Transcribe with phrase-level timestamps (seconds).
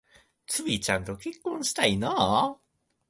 [0.47, 2.57] ツウィちゃんと結婚したいな